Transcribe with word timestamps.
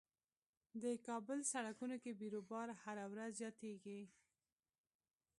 د 0.83 0.85
کابل 1.07 1.39
سړکونو 1.53 1.95
کې 2.03 2.11
بیروبار 2.19 2.67
هر 2.83 2.97
ورځ 3.13 3.31
زياتيږي. 3.41 4.01